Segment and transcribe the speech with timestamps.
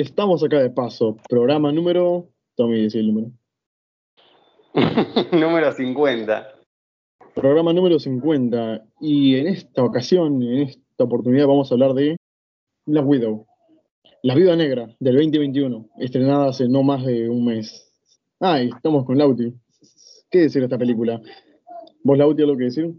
[0.00, 1.16] estamos acá de paso.
[1.28, 2.28] Programa número.
[2.56, 3.32] Tommy, dice el número.
[5.32, 6.48] número 50.
[7.34, 8.84] Programa número 50.
[9.00, 12.16] Y en esta ocasión, en esta oportunidad, vamos a hablar de
[12.86, 13.46] Black Widow.
[14.22, 17.92] La Viuda Negra del 2021, estrenada hace no más de un mes.
[18.40, 19.54] Ah, estamos con Lauti.
[20.30, 21.20] ¿Qué decir de esta película?
[22.02, 22.94] ¿Vos, Lauti, algo que decir?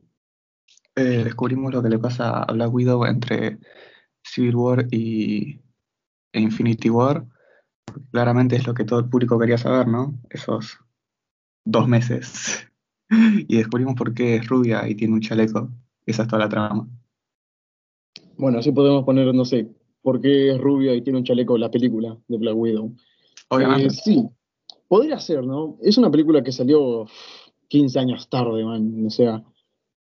[0.96, 3.58] Eh, descubrimos lo que le pasa a Black Widow entre
[4.24, 5.60] Civil War y
[6.32, 7.26] e Infinity War.
[8.12, 10.14] Claramente es lo que todo el público quería saber, ¿no?
[10.30, 10.80] Esos
[11.66, 12.68] dos meses.
[13.10, 15.70] y descubrimos por qué es rubia y tiene un chaleco.
[16.06, 16.88] Esa es toda la trama.
[18.38, 19.70] Bueno, así podemos poner, no sé,
[20.02, 22.96] por qué es rubia y tiene un chaleco la película de Black Widow.
[23.50, 23.88] Obviamente.
[23.88, 24.30] Eh, sí,
[24.88, 25.78] podría ser, ¿no?
[25.82, 27.06] Es una película que salió
[27.68, 29.06] 15 años tarde, man.
[29.06, 29.44] O sea,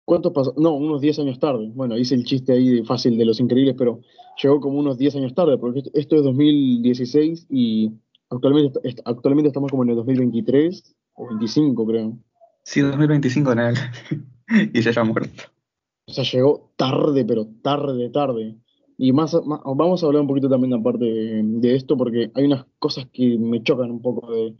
[0.05, 0.53] ¿cuántos pasó?
[0.57, 1.69] No, unos 10 años tarde.
[1.73, 4.01] Bueno, hice el chiste ahí de fácil de Los Increíbles, pero
[4.41, 7.91] llegó como unos 10 años tarde, porque esto es 2016 y
[8.29, 12.17] actualmente, actualmente estamos como en el 2023 o 25, creo.
[12.63, 13.75] Sí, 2025 en él.
[14.73, 15.43] y se ha muerto.
[16.07, 18.55] O sea, llegó tarde, pero tarde, tarde.
[18.97, 22.65] Y más, vamos a hablar un poquito también aparte de, de, esto, porque hay unas
[22.79, 24.55] cosas que me chocan un poco de,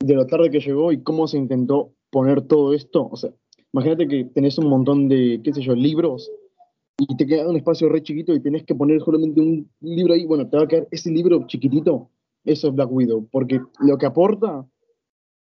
[0.00, 3.08] de lo tarde que llegó y cómo se intentó poner todo esto.
[3.10, 3.30] O sea,
[3.72, 6.30] imagínate que tenés un montón de, qué sé yo, libros
[6.98, 10.26] y te queda un espacio re chiquito y tenés que poner solamente un libro ahí.
[10.26, 12.10] Bueno, te va a quedar ese libro chiquitito.
[12.44, 14.66] Eso es Black Widow, porque lo que aporta,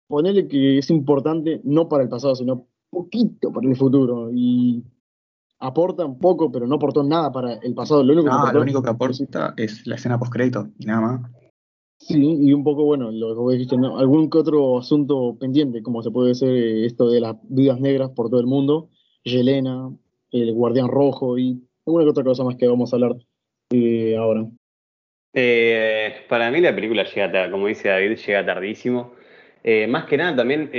[0.07, 4.29] ponerle que es importante no para el pasado, sino poquito para el futuro.
[4.31, 4.83] Y
[5.59, 8.03] aporta un poco, pero no aportó nada para el pasado.
[8.03, 11.31] Lo único, que, lo único que aporta es la escena post-crédito y nada más.
[11.97, 16.01] Sí, y un poco, bueno, lo que vos dijiste, algún que otro asunto pendiente, como
[16.01, 18.89] se puede ser eh, esto de las vidas negras por todo el mundo,
[19.23, 19.91] Yelena,
[20.31, 23.15] el Guardián Rojo y alguna que otra cosa más que vamos a hablar
[23.71, 24.45] eh, ahora.
[25.33, 29.13] Eh, para mí la película llega, como dice David, llega tardísimo.
[29.87, 30.69] más que nada también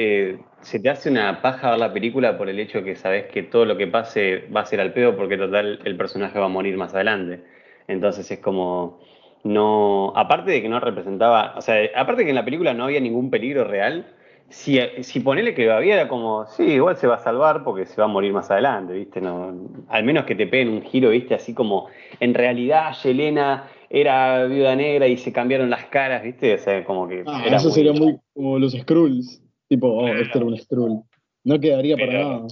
[0.61, 3.65] se te hace una paja ver la película por el hecho que sabes que todo
[3.65, 6.77] lo que pase va a ser al pedo porque total el personaje va a morir
[6.77, 7.43] más adelante.
[7.89, 9.01] Entonces es como
[9.45, 12.85] no, aparte de que no representaba, o sea, aparte de que en la película no
[12.85, 14.07] había ningún peligro real,
[14.53, 17.87] si, si ponele que lo había, era como, sí, igual se va a salvar porque
[17.87, 19.21] se va a morir más adelante, ¿viste?
[19.21, 21.35] No, al menos que te peguen un giro, ¿viste?
[21.35, 21.89] Así como,
[22.21, 26.55] en realidad Yelena era viuda negra y se cambiaron las caras, ¿viste?
[26.55, 27.25] O sea, como que.
[27.27, 31.03] Ah, eso sería muy como los Skrulls, tipo, oh, este era un Skrull.
[31.45, 32.47] No quedaría para nada.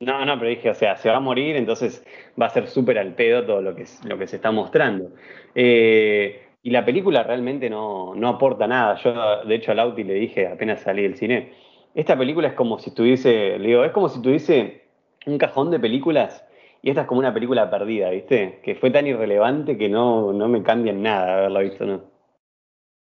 [0.00, 2.04] No, no, pero dije, o sea, se va a morir, entonces
[2.40, 5.12] va a ser súper al pedo todo lo que, lo que se está mostrando.
[5.54, 8.96] Eh, y la película realmente no, no, aporta nada.
[9.02, 11.52] Yo, de hecho, a Lauti le dije apenas salí del cine,
[11.94, 14.82] esta película es como si tuviese, le digo, es como si tuviese
[15.26, 16.44] un cajón de películas
[16.82, 18.60] y esta es como una película perdida, ¿viste?
[18.62, 22.00] Que fue tan irrelevante que no, no me cambia en nada haberla visto, ¿no?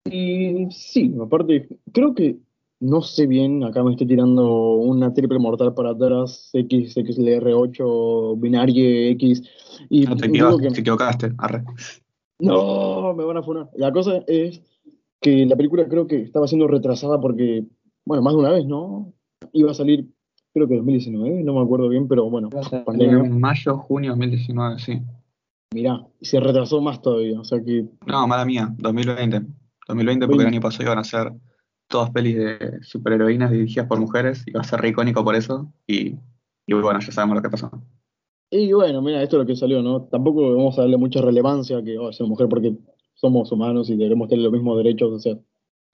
[0.06, 2.38] Y sí, aparte, creo que
[2.80, 9.12] no sé bien, acá me estoy tirando una triple mortal para atrás, X, XLR8, binario
[9.12, 9.44] X.
[9.90, 11.32] Y no te, equivocaste,
[12.40, 13.70] No, me van a funar.
[13.76, 14.62] La cosa es
[15.22, 17.66] que la película creo que estaba siendo retrasada porque,
[18.06, 19.14] bueno, más de una vez, ¿no?
[19.54, 20.08] Iba a salir,
[20.54, 22.50] creo que 2019, no me acuerdo bien, pero bueno.
[23.00, 25.02] En mayo, junio 2019, sí.
[25.74, 27.88] Mirá, se retrasó más todavía, o sea que...
[28.06, 29.42] No, mala mía, 2020.
[29.88, 31.34] 2020 porque el año pasado iban a ser
[31.88, 35.72] todas pelis de superheroínas dirigidas por mujeres y va a ser re icónico por eso.
[35.88, 36.16] Y,
[36.68, 37.72] bueno, ya sabemos lo que pasó.
[38.50, 40.04] Y bueno, mira, esto es lo que salió, ¿no?
[40.04, 42.74] Tampoco vamos a darle mucha relevancia a que oh, ser mujer porque
[43.14, 45.38] somos humanos y debemos tener los mismos derechos, o sea.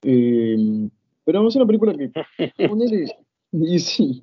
[0.02, 0.88] Eh,
[1.24, 2.10] pero es una película que
[3.52, 4.22] y sí.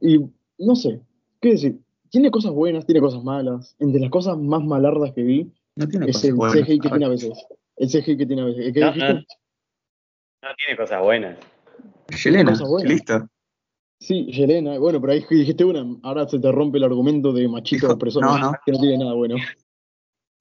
[0.00, 0.18] Y
[0.58, 1.00] no sé,
[1.40, 1.78] ¿qué decir?
[2.10, 3.74] Tiene cosas buenas, tiene cosas malas.
[3.80, 7.46] Entre las cosas más malardas que vi es el CGI que tiene a veces.
[7.76, 8.72] El CGI que tiene a veces.
[10.42, 11.38] No tiene cosas buenas.
[12.22, 13.28] Yelena, listo.
[14.04, 17.88] Sí, Yelena, bueno, pero ahí dijiste una, ahora se te rompe el argumento de machito
[17.88, 18.52] de persona no, no.
[18.62, 19.36] que no tiene nada bueno.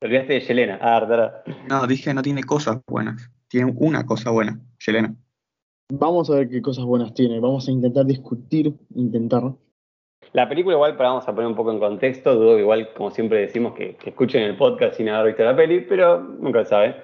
[0.01, 0.80] Te olvidaste de Yelena.
[0.81, 1.44] Ah, verdad.
[1.69, 3.31] No, dije no tiene cosas buenas.
[3.48, 5.15] Tiene una cosa buena, Yelena.
[5.94, 7.39] Vamos a ver qué cosas buenas tiene.
[7.39, 9.54] Vamos a intentar discutir, intentar.
[10.33, 13.39] La película igual, para vamos a poner un poco en contexto, dudo igual, como siempre
[13.39, 16.95] decimos, que, que escuchen el podcast sin haber visto la peli, pero nunca se sabe.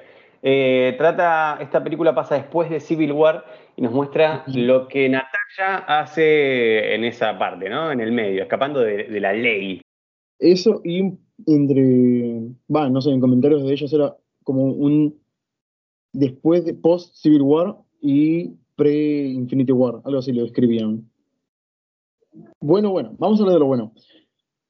[0.41, 3.45] Eh, trata, esta película pasa después de Civil War
[3.79, 7.93] y nos muestra lo que Natalia hace en esa parte, ¿no?
[7.93, 9.79] En el medio, escapando de, la ley.
[10.37, 11.13] Eso y
[11.47, 15.17] entre, va, no sé, en comentarios de ellos era como un
[16.11, 21.09] después de post Civil War y pre Infinity War, algo así lo describían.
[22.59, 23.93] Bueno, bueno, vamos a hablar de lo bueno.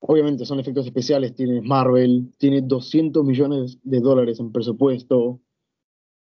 [0.01, 5.39] Obviamente son efectos especiales, tiene Marvel, tiene 200 millones de dólares en presupuesto,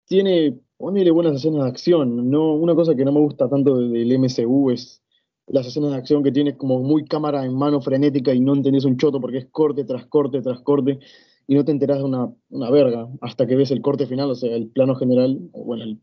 [0.06, 2.32] tiene, ponele buenas escenas de acción.
[2.32, 5.04] No, una cosa que no me gusta tanto del MCU es
[5.46, 8.86] las escenas de acción que tiene como muy cámara en mano frenética y no entendés
[8.86, 11.00] un choto porque es corte tras corte tras corte
[11.48, 14.36] y no te enterás de una, una verga hasta que ves el corte final, o
[14.36, 16.00] sea, el plano general, o bueno, el,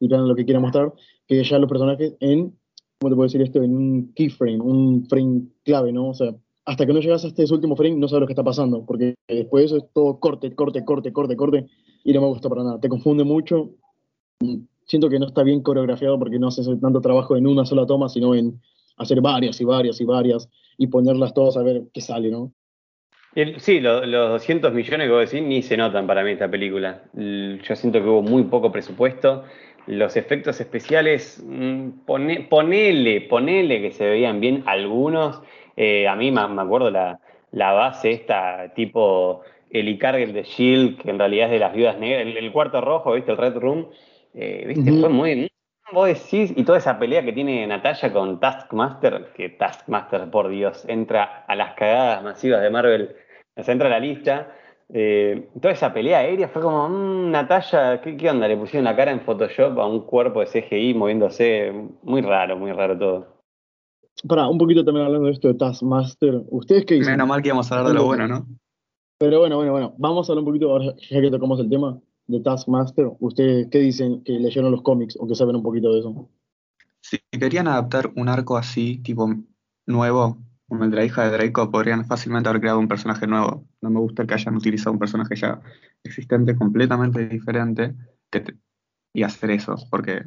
[0.00, 0.94] el plano lo que quiera mostrar,
[1.26, 2.56] que ya los personajes en,
[2.98, 3.62] ¿cómo te puedo decir esto?
[3.62, 6.08] En un keyframe, un frame clave, ¿no?
[6.10, 6.34] O sea,
[6.64, 9.16] hasta que no llegas a este último frame no sabes lo que está pasando, porque
[9.28, 11.66] después de eso es todo corte, corte, corte, corte, corte,
[12.04, 12.80] y no me gusta para nada.
[12.80, 13.74] Te confunde mucho.
[14.86, 18.08] Siento que no está bien coreografiado porque no haces tanto trabajo en una sola toma,
[18.08, 18.60] sino en
[18.96, 22.52] hacer varias y varias y varias y ponerlas todas a ver qué sale, ¿no?
[23.58, 27.02] sí, los 200 millones que vos decís ni se notan para mí esta película.
[27.14, 29.44] Yo siento que hubo muy poco presupuesto.
[29.86, 32.04] Los efectos especiales, mm,
[32.48, 35.42] ponele, ponele que se veían bien algunos.
[35.76, 37.18] Eh, a mí me, acuerdo la,
[37.52, 42.26] base esta, tipo el Icargel de Shield, que en realidad es de las viudas negras,
[42.36, 43.32] el, cuarto rojo, ¿viste?
[43.32, 43.88] El Red Room,
[44.34, 45.00] eh, ¿viste?
[45.00, 45.48] Fue muy,
[45.92, 50.84] vos decís, y toda esa pelea que tiene Natalia con Taskmaster, que Taskmaster, por Dios,
[50.88, 53.16] entra a las cagadas masivas de Marvel,
[53.56, 54.52] se entra a la lista.
[54.92, 58.48] Eh, toda esa pelea aérea fue como, mmm, Natalia, ¿qué, onda?
[58.48, 61.72] Le pusieron la cara en Photoshop a un cuerpo de CGI moviéndose,
[62.02, 63.34] muy raro, muy raro todo.
[64.28, 67.14] Para, un poquito también hablando de esto de Taskmaster, ¿ustedes qué dicen?
[67.14, 68.46] Menos mal que íbamos a hablar de lo bueno, ¿no?
[69.18, 71.98] Pero bueno, bueno, bueno, vamos a hablar un poquito, ahora ya que tocamos el tema,
[72.26, 76.00] de Taskmaster, ¿ustedes qué dicen que leyeron los cómics o que saben un poquito de
[76.00, 76.28] eso?
[77.00, 79.28] Si querían adaptar un arco así, tipo
[79.86, 80.38] nuevo,
[80.68, 83.66] como el de la hija de Draco, podrían fácilmente haber creado un personaje nuevo.
[83.82, 85.60] No me gusta que hayan utilizado un personaje ya
[86.02, 87.94] existente, completamente diferente,
[89.12, 90.24] y hacer eso, porque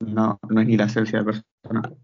[0.00, 1.96] no, no es ni la esencia del personaje.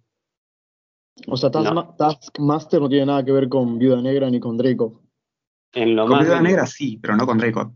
[1.27, 5.03] O sea, Taskmaster no tiene nada que ver con Viuda Negra ni con Draco.
[5.73, 7.73] En lo con Viuda Negra sí, pero no con Draco.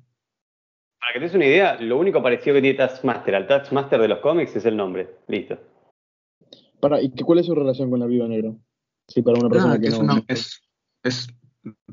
[1.02, 4.06] Para que te des una idea, lo único parecido que tiene Taskmaster al Taskmaster de
[4.06, 5.16] los cómics es el nombre.
[5.26, 5.58] Listo.
[6.78, 8.52] Para, ¿Y cuál es su relación con la Viuda Negra?
[9.08, 10.22] Sí, para una persona que, no.
[10.28, 10.62] es,
[11.02, 11.26] es,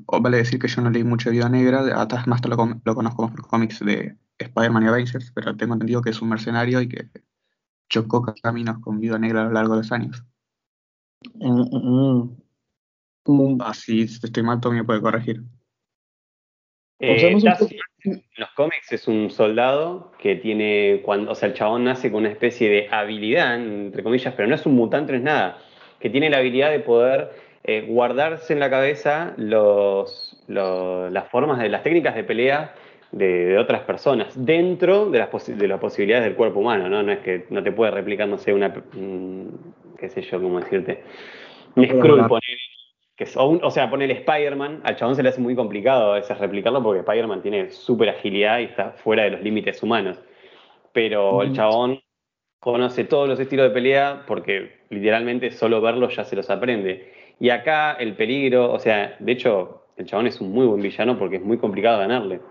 [0.06, 2.00] vale decir que yo no leí mucho de Viuda Negra.
[2.00, 6.12] A Taskmaster lo, lo conozco por cómics de Spider-Man y Avengers, pero tengo entendido que
[6.12, 7.10] es un mercenario y que
[7.90, 10.24] chocó caminos con Viuda Negra a lo largo de los años.
[11.34, 12.38] Mm, mm,
[13.26, 13.62] mm.
[13.62, 15.44] Así, si estoy mal, Tommy me puede corregir.
[17.00, 17.31] Eh,
[18.04, 22.22] en los cómics es un soldado que tiene, cuando, o sea, el chabón nace con
[22.22, 25.57] una especie de habilidad, entre comillas, pero no es un mutante, no es nada,
[26.00, 27.31] que tiene la habilidad de poder
[27.63, 32.74] eh, guardarse en la cabeza los, las formas de las técnicas de pelea
[33.12, 37.04] de, otras personas dentro de las, de las posibilidades del cuerpo humano, ¿no?
[37.04, 38.74] No es que no te puede replicar, no sé, una,
[39.98, 41.04] qué sé yo, cómo decirte,
[41.75, 42.28] un
[43.25, 46.38] Skrull, o, sea, pone el Spider-Man, al chabón se le hace muy complicado a veces
[46.38, 50.19] replicarlo porque Spider-Man tiene súper agilidad y está fuera de los límites humanos.
[50.94, 52.01] Pero el chabón
[52.60, 57.13] conoce todos los estilos de pelea porque literalmente solo verlos ya se los aprende.
[57.39, 61.18] Y acá el peligro, o sea, de hecho, el chabón es un muy buen villano
[61.18, 62.42] porque es muy complicado ganarle.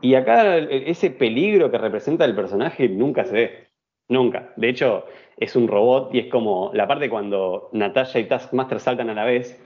[0.00, 3.68] Y acá ese peligro que representa el personaje nunca se ve.
[4.08, 4.52] Nunca.
[4.56, 5.04] De hecho,
[5.36, 9.24] es un robot y es como la parte cuando Natalia y Taskmaster saltan a la
[9.24, 9.62] vez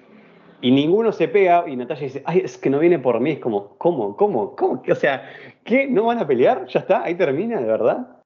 [0.61, 3.33] y ninguno se pega y Natalia dice, ay, es que no viene por mí.
[3.33, 4.17] Es como, ¿cómo?
[4.17, 4.57] ¿Cómo?
[4.57, 4.83] ¿Cómo?
[4.91, 5.23] O sea,
[5.65, 5.87] ¿qué?
[5.87, 6.67] ¿No van a pelear?
[6.69, 7.03] ¿Ya está?
[7.03, 8.23] ¿Ahí termina, de verdad?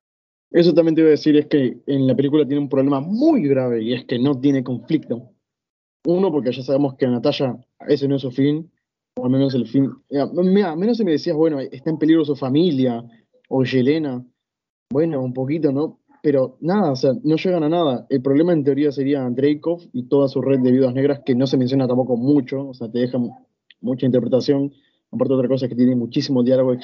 [0.50, 3.46] Eso también te iba a decir, es que en la película tiene un problema muy
[3.46, 5.30] grave y es que no tiene conflicto.
[6.06, 8.70] Uno, porque ya sabemos que Natalia, ese no es su fin,
[9.18, 9.90] o al menos el fin.
[10.08, 13.04] Mira, menos si me decías, bueno, está en peligro su familia,
[13.48, 14.24] o Yelena.
[14.90, 15.98] Bueno, un poquito, ¿no?
[16.22, 18.06] Pero nada, o sea, no llegan a nada.
[18.08, 21.46] El problema en teoría sería Dreykov y toda su red de viudas negras, que no
[21.46, 23.18] se menciona tampoco mucho, o sea, te deja
[23.80, 24.72] mucha interpretación.
[25.10, 26.74] Aparte, otra cosa es que tiene muchísimo diálogo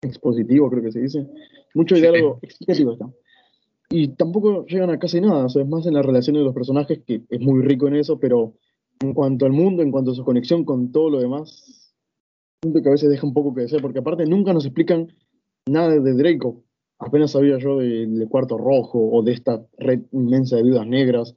[0.00, 1.26] expositivo, creo que se dice.
[1.74, 3.10] Mucho diálogo explicativo está.
[3.90, 6.54] Y tampoco llegan a casi nada, o sea, es más en las relaciones de los
[6.54, 8.54] personajes, que es muy rico en eso, pero
[9.00, 11.92] en cuanto al mundo, en cuanto a su conexión con todo lo demás,
[12.62, 15.08] siento que a veces deja un poco que decir, porque aparte nunca nos explican
[15.66, 16.62] nada de Draco
[17.04, 21.34] apenas sabía yo del cuarto rojo o de esta red inmensa de viudas negras.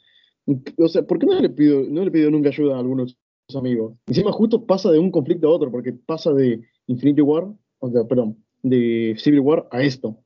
[0.77, 3.17] O sea, ¿por qué no le pido, no le pido nunca ayuda a algunos de
[3.49, 3.95] sus amigos?
[4.07, 7.47] Encima justo pasa de un conflicto a otro, porque pasa de Infinity War,
[7.79, 10.17] o sea, perdón, de Civil War a esto.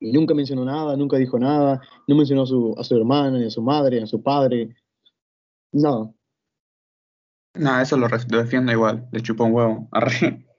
[0.00, 3.46] Y nunca mencionó nada, nunca dijo nada, no mencionó a su, a su hermana, ni
[3.46, 4.74] a su madre, ni a su padre,
[5.72, 6.12] nada.
[7.54, 9.88] No, eso lo, defiendo igual, le chupó un huevo,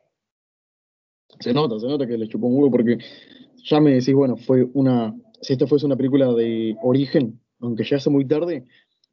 [1.40, 2.98] Se nota, se nota que le chupó un huevo porque
[3.66, 7.98] ya me decís, bueno, fue una, si esto fuese una película de origen, aunque ya
[7.98, 8.66] hace muy tarde,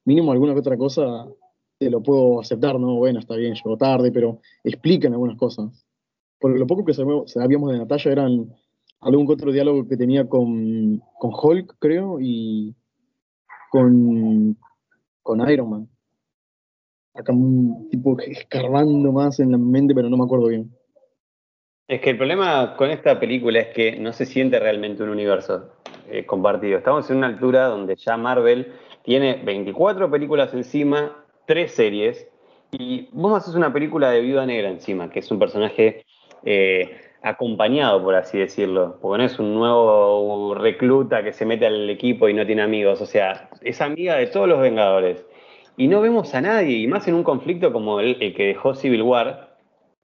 [0.04, 1.26] mínimo alguna que otra cosa
[1.78, 2.96] te lo puedo aceptar, ¿no?
[2.96, 5.86] Bueno, está bien, llegó tarde, pero explican algunas cosas.
[6.38, 8.52] Porque lo poco que sabíamos de Natalia eran
[9.00, 12.74] algún otro diálogo que tenía con, con Hulk, creo, y
[13.70, 14.56] con,
[15.22, 15.88] con Iron Man.
[17.14, 20.70] Acá un tipo escarbando más en la mente, pero no me acuerdo bien.
[21.92, 25.74] Es que el problema con esta película es que no se siente realmente un universo
[26.10, 26.78] eh, compartido.
[26.78, 28.72] Estamos en una altura donde ya Marvel
[29.02, 32.26] tiene 24 películas encima, tres series,
[32.70, 36.06] y vos haces una película de Viuda Negra encima, que es un personaje
[36.46, 41.90] eh, acompañado, por así decirlo, porque no es un nuevo recluta que se mete al
[41.90, 45.26] equipo y no tiene amigos, o sea, es amiga de todos los Vengadores.
[45.76, 49.02] Y no vemos a nadie, y más en un conflicto como el, que dejó Civil
[49.02, 49.51] War,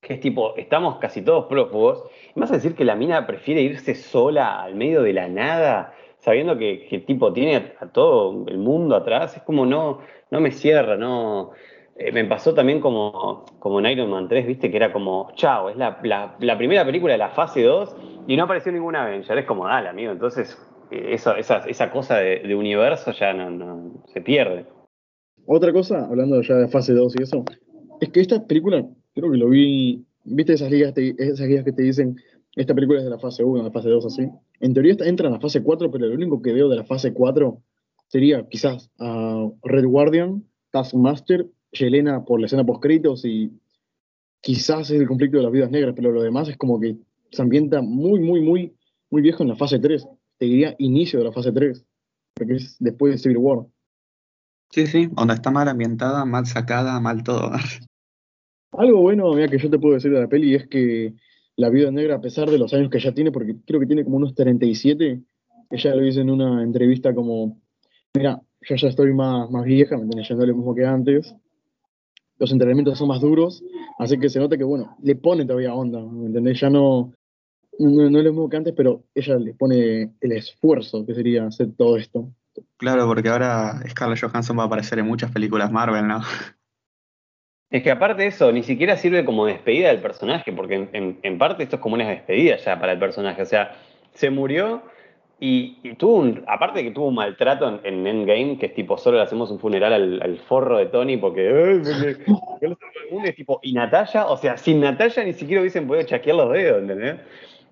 [0.08, 2.02] que es tipo, estamos casi todos prófugos,
[2.34, 5.94] y vas a decir que la mina prefiere irse sola al medio de la nada,
[6.18, 10.00] sabiendo que, el tipo tiene a todo el mundo atrás, es como no,
[10.30, 11.52] no me cierra, no,
[11.98, 15.68] eh, me pasó también como, como en Iron Man 3, viste, que era como, chao,
[15.68, 17.96] es la, primera película de la fase 2
[18.28, 19.36] y no apareció ninguna Avenger.
[19.36, 20.12] Es como, dale, amigo.
[20.12, 20.56] Entonces,
[20.92, 24.64] eh, esa, esa, cosa de, universo ya no, se pierde.
[25.44, 27.44] Otra cosa, hablando ya de fase 2 y eso,
[28.00, 28.84] es que esta película,
[29.18, 32.16] creo que lo vi, viste esas ligas, esas ligas que te dicen,
[32.54, 34.28] esta película es de la fase 1, de la fase 2, así.
[34.60, 37.12] En teoría entra en la fase 4, pero lo único que veo de la fase
[37.12, 37.60] 4
[38.08, 38.90] sería quizás
[39.62, 43.52] Red Guardian, Taskmaster Yelena por la escena post-créditos y
[44.40, 46.96] quizás es el conflicto de las vidas negras, pero lo demás es como que
[47.30, 48.74] se ambienta muy, muy, muy,
[49.10, 50.06] muy viejo en la fase 3.
[50.38, 51.84] Te diría inicio de la fase 3,
[52.34, 53.66] porque es después de Civil War.
[54.70, 57.50] Sí, sí, donde está mal ambientada, mal sacada, mal todo.
[58.72, 61.14] Algo bueno que yo te puedo decir de la peli es que
[61.56, 64.04] la vida negra, a pesar de los años que ya tiene, porque creo que tiene
[64.04, 65.20] como unos 37,
[65.70, 67.60] ella lo dice en una entrevista como,
[68.14, 71.34] mira, yo ya estoy más, más vieja, me tenés yendo lo mismo que antes,
[72.38, 73.64] los entrenamientos son más duros,
[73.98, 76.60] así que se nota que, bueno, le pone todavía onda, ¿me entendés?
[76.60, 77.12] Ya no,
[77.78, 81.46] no, no es lo mismo que antes, pero ella le pone el esfuerzo que sería
[81.46, 82.30] hacer todo esto.
[82.76, 86.20] Claro, porque ahora Scarlett Johansson va a aparecer en muchas películas Marvel, ¿no?
[87.70, 91.38] Es que aparte de eso, ni siquiera sirve como despedida del personaje, porque en, en
[91.38, 93.42] parte esto es como una despedida ya para el personaje.
[93.42, 93.76] O sea,
[94.14, 94.82] se murió
[95.40, 99.18] y, tuvo un, aparte de que tuvo un maltrato en, Endgame, que es tipo, solo
[99.18, 101.80] le hacemos un funeral al, forro de Tony porque
[103.24, 106.82] es tipo, y Natalia, o sea, sin Natalia ni siquiera hubiesen podido chaquear los dedos,
[106.82, 107.16] ¿entendés?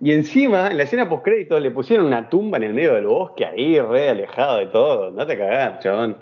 [0.00, 3.06] Y encima, en la escena post crédito le pusieron una tumba en el medio del
[3.06, 5.10] bosque ahí, re alejado de todo.
[5.10, 6.18] No te cagás, chabón.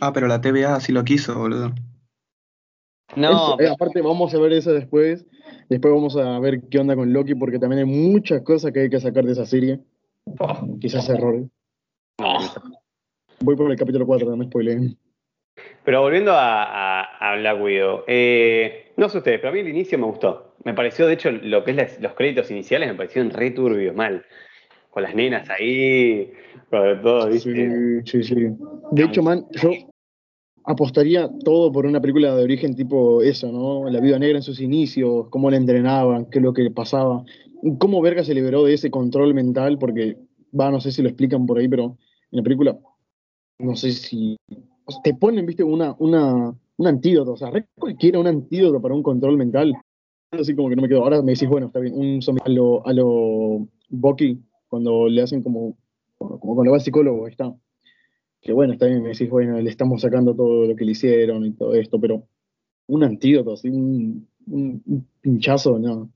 [0.00, 1.72] Ah, pero la TVA sí lo quiso, boludo.
[3.16, 3.58] No.
[3.58, 5.26] Eh, aparte, vamos a ver eso después.
[5.68, 8.90] Después vamos a ver qué onda con Loki, porque también hay muchas cosas que hay
[8.90, 9.80] que sacar de esa serie.
[10.38, 11.46] Oh, quizás errores.
[13.40, 14.96] Voy por el capítulo 4, no me spoileen.
[15.84, 19.98] Pero volviendo a, a, Black Widow, eh, no sé ustedes, pero a mí el inicio
[19.98, 20.54] me gustó.
[20.64, 24.24] Me pareció, de hecho, lo que es los créditos iniciales me parecieron re turbios, mal.
[24.90, 26.32] Con las nenas ahí,
[26.70, 28.34] con todo, Sí, sí, sí.
[28.90, 29.70] De hecho, man, yo
[30.70, 33.88] apostaría todo por una película de origen tipo eso, ¿no?
[33.90, 37.24] La vida negra en sus inicios, cómo la entrenaban, qué es lo que pasaba
[37.78, 40.16] cómo Verga se liberó de ese control mental, porque,
[40.58, 41.96] va, no sé si lo explican por ahí, pero
[42.30, 42.78] en la película,
[43.58, 44.36] no sé si
[45.02, 49.36] te ponen, viste, una, una, un antídoto, o sea, cualquiera un antídoto para un control
[49.36, 49.74] mental.
[50.30, 51.04] Así como que no me quedo.
[51.04, 55.42] Ahora me decís, bueno, está bien, un a lo, a lo Bucky, cuando le hacen
[55.42, 55.74] como,
[56.18, 57.54] como cuando va al psicólogo, ahí está.
[58.40, 61.44] Que bueno, está bien, me decís, bueno, le estamos sacando todo lo que le hicieron
[61.44, 62.22] y todo esto, pero
[62.86, 66.10] un antídoto, así, un, un pinchazo, no.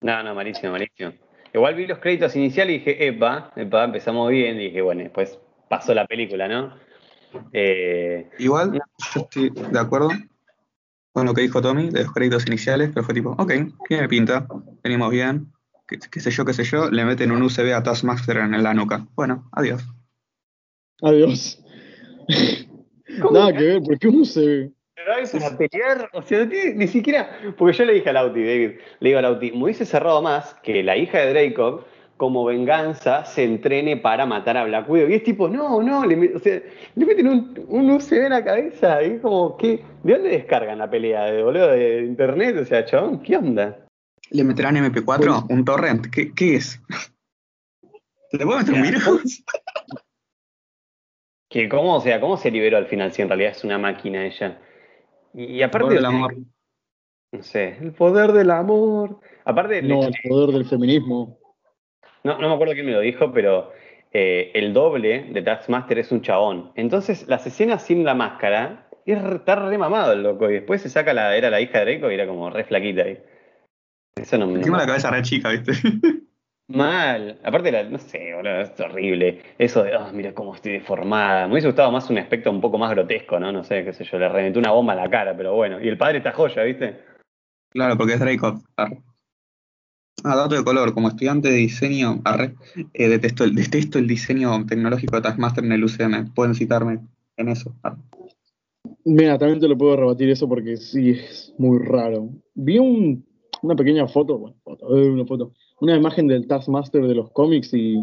[0.00, 1.12] No, no, malísimo, malísimo.
[1.54, 4.56] Igual vi los créditos iniciales y dije, epa, epa, empezamos bien.
[4.56, 6.74] Y dije, bueno, después pasó la película, ¿no?
[7.52, 8.72] Eh, Igual,
[9.14, 10.08] yo estoy de acuerdo
[11.12, 13.52] con lo que dijo Tommy de los créditos iniciales, pero fue tipo, ok,
[13.88, 14.46] ¿qué me pinta?
[14.82, 15.52] Venimos bien,
[15.86, 19.06] qué, sé yo, qué sé yo, le meten un USB a Taskmaster en la nuca.
[19.14, 19.86] Bueno, adiós.
[21.04, 21.62] Adiós.
[23.30, 24.72] Nada que ver, ¿por qué un USB?
[25.06, 28.70] a pelear, o sea, ni, siquiera, porque yo le dije a Lauti, David,
[29.00, 31.84] le digo a Lauti, me hubiese cerrado más que la hija de Draco,
[32.16, 35.10] como venganza, se entrene para matar a Black Widow.
[35.10, 36.62] Y es tipo, no, no, le, o sea,
[36.94, 39.02] le meten un, un UCB en la cabeza.
[39.02, 39.84] Y es como, ¿qué?
[40.04, 41.24] ¿de dónde descargan la pelea?
[41.24, 42.56] ¿De boludo de internet?
[42.58, 43.84] O sea, chabón, ¿qué onda?
[44.30, 45.46] ¿Le meterán MP4?
[45.50, 46.06] ¿Un torrent?
[46.06, 46.80] ¿Qué, qué es?
[48.32, 49.44] ¿Le puedo meter un virus?
[51.54, 54.26] Que cómo, o sea, ¿cómo se liberó al final si en realidad es una máquina
[54.26, 54.58] ella?
[55.32, 55.90] Y, aparte.
[55.90, 56.34] El del amor.
[57.30, 59.20] No sé, el poder del amor.
[59.44, 59.80] Aparte.
[59.80, 61.38] No, el poder del feminismo.
[62.24, 63.70] No, no me acuerdo quién me lo dijo, pero
[64.12, 66.72] eh, el doble de Taskmaster es un chabón.
[66.74, 70.50] Entonces, las escenas sin la máscara, está re mamado el loco.
[70.50, 71.36] Y después se saca la.
[71.36, 73.22] Era la hija de Draco y era como re flaquita ahí.
[74.16, 74.54] Eso no me.
[74.54, 75.70] Encima la cabeza re chica, ¿viste?
[76.68, 77.38] Mal.
[77.44, 79.42] Aparte, la, no sé, boludo, es horrible.
[79.58, 81.46] Eso de, ah, mira cómo estoy deformada.
[81.46, 83.52] Me hubiese gustado más un aspecto un poco más grotesco, ¿no?
[83.52, 85.78] No sé, qué sé yo, le reventó una bomba a la cara, pero bueno.
[85.80, 87.00] Y el padre está joya, ¿viste?
[87.70, 88.62] Claro, porque es Draco.
[88.76, 89.02] Arre.
[90.24, 92.54] Ah, dato de color, como estudiante de diseño, arre,
[92.94, 96.32] eh, detesto, el, detesto el diseño tecnológico de Taskmaster en el UCM.
[96.34, 97.00] Pueden citarme
[97.36, 97.74] en eso.
[97.82, 97.98] arre.
[99.04, 102.30] Mira, también te lo puedo rebatir eso porque sí es muy raro.
[102.54, 103.26] Vi un-
[103.60, 105.52] una pequeña foto, bueno, foto, eh, una foto,
[105.84, 108.02] una imagen del Taskmaster de los cómics y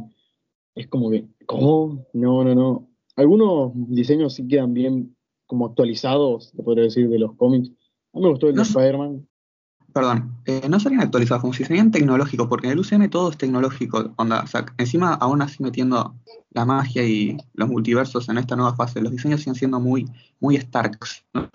[0.75, 2.05] es como que, ¿cómo?
[2.13, 2.88] No, no, no.
[3.15, 5.15] Algunos diseños sí quedan bien
[5.47, 7.69] como actualizados, te podría decir, de los cómics.
[8.13, 8.63] A mí me gustó el de No.
[8.63, 9.27] Spider-Man.
[9.93, 13.38] Perdón, eh, no serían actualizados, como si serían tecnológicos, porque en el UCM todo es
[13.38, 14.13] tecnológico.
[14.15, 16.15] Onda, o sea, encima aún así metiendo
[16.51, 20.05] la magia y los multiversos en esta nueva fase, los diseños siguen siendo muy,
[20.39, 21.25] muy Starks.
[21.33, 21.50] ¿no?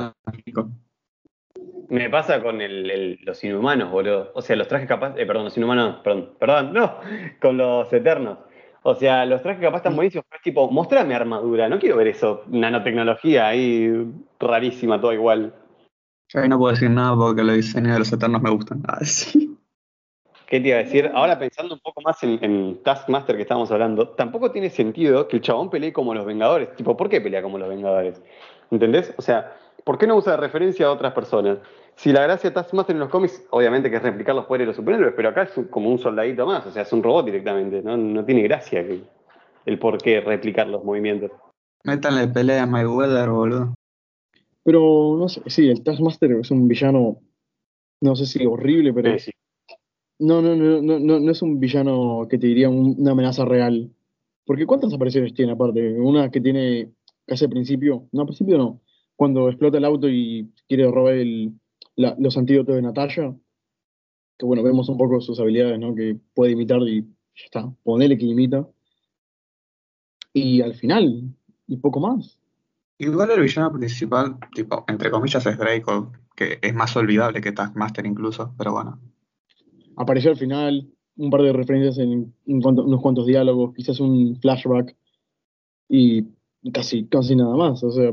[1.88, 4.32] Me pasa con el, el- los inhumanos, boludo.
[4.34, 5.14] O sea, los trajes capaz.
[5.18, 6.96] Eh, perdón, los inhumanos, perdón, perdón, no,
[7.40, 8.38] con los eternos.
[8.82, 12.06] O sea, los trajes capaz están buenísimos, pero es tipo, mostrame armadura, no quiero ver
[12.06, 13.92] eso, nanotecnología ahí
[14.38, 15.52] rarísima, todo igual.
[16.28, 18.82] Yo ahí no puedo decir nada porque los diseños de los Eternos me gustan.
[18.88, 19.56] Ah, sí.
[20.46, 21.10] ¿Qué te iba a decir?
[21.12, 25.36] Ahora pensando un poco más en, en Taskmaster que estábamos hablando, tampoco tiene sentido que
[25.36, 26.72] el chabón pelee como los Vengadores.
[26.76, 28.22] Tipo, ¿por qué pelea como los Vengadores?
[28.70, 29.12] ¿Entendés?
[29.16, 31.58] O sea, ¿por qué no usa de referencia a otras personas?
[31.94, 34.70] Si la gracia de Taskmaster en los cómics, obviamente que es replicar los poderes de
[34.70, 37.80] los superhéroes, pero acá es como un soldadito más, o sea, es un robot directamente,
[37.82, 38.84] no, no tiene gracia
[39.64, 41.30] el por qué replicar los movimientos.
[41.84, 43.74] Métanle pelea a Mayweather, boludo.
[44.64, 47.20] Pero no sé, sí, el Taskmaster es un villano,
[48.00, 49.30] no sé si horrible, pero Sí, sí.
[50.18, 53.44] no, no, no, no, no, no es un villano que te diría un- una amenaza
[53.44, 53.92] real.
[54.44, 55.92] Porque ¿cuántas apariciones tiene aparte?
[56.00, 56.90] Una que tiene
[57.26, 58.80] casi al principio, no al principio no,
[59.16, 61.52] cuando explota el auto y quiere robar el,
[61.96, 63.34] la- los antídotos de Natalia,
[64.38, 65.94] que bueno, vemos un poco sus habilidades, ¿no?
[65.94, 68.68] Que puede imitar y ya está, ponele que imita.
[70.32, 71.22] Y al final,
[71.66, 72.38] y poco más.
[72.98, 78.04] Igual el villano principal, tipo, entre comillas, es Draco, que es más olvidable que Taskmaster
[78.06, 79.00] incluso, pero bueno.
[79.96, 84.38] Apareció al final, un par de referencias en, en cuanto- unos cuantos diálogos, quizás un
[84.40, 84.94] flashback
[85.88, 86.24] y
[86.72, 87.82] casi, casi nada más.
[87.82, 88.12] O sea,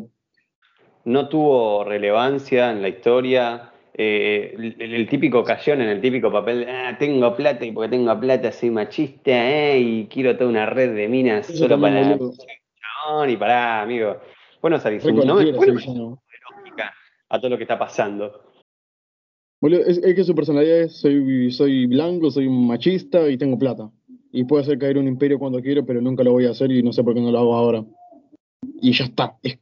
[1.06, 3.70] no tuvo relevancia en la historia.
[3.96, 8.20] eh, el, el típico cayón en el típico papel, ah, tengo plata y porque tengo
[8.20, 13.30] plata soy machista, eh, y quiero toda una red de minas eso solo para chabón
[13.30, 14.18] y pará, amigo.
[14.62, 16.94] Bueno, salís no me lógica
[17.30, 18.44] a todo lo que está pasando.
[19.62, 23.90] Boludo, es, es que su personalidad es, soy, soy blanco, soy machista y tengo plata.
[24.32, 26.82] Y puedo hacer caer un imperio cuando quiero, pero nunca lo voy a hacer y
[26.84, 27.84] no sé por qué no lo hago ahora.
[28.82, 29.38] Y ya está.
[29.44, 29.60] Es-